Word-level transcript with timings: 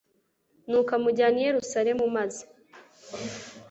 nuko 0.69 0.91
amujyana 0.97 1.37
i 1.39 1.45
yerusalemu 1.47 2.03
maze 2.15 2.43